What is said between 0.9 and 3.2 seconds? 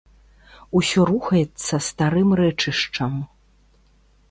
рухаецца старым рэчышчам.